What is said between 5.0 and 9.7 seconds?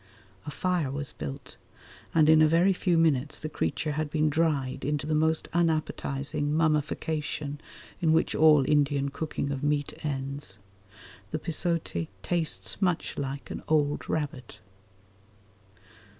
that most unappetising mummification in which all Indian cooking of